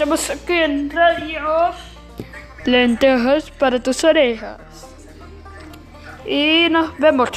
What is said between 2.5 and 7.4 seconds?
Lentejas para tus orejas. Y nos vemos.